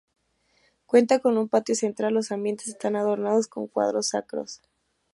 Cuenta 0.87 1.19
con 1.19 1.37
un 1.37 1.47
patio 1.47 1.75
central 1.75 2.09
y 2.13 2.13
los 2.15 2.31
ambientes 2.31 2.69
están 2.69 2.95
adornados 2.95 3.45
con 3.45 3.67
cuadros 3.67 4.07
sacros. 4.07 4.59